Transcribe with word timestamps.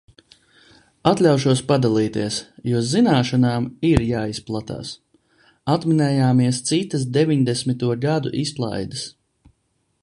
Atļaušos 1.09 1.59
padalīties, 1.71 2.39
jo 2.71 2.81
zināšanām 2.93 3.67
ir 3.91 4.05
jāizplatās. 4.13 4.95
Atminējāmies 5.75 6.63
citas 6.71 7.09
deviņdesmito 7.19 7.93
gadu 8.09 8.33
izklaides. 8.45 9.07